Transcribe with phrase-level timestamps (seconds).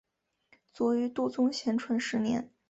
[0.73, 2.49] 卒于度宗咸淳十年。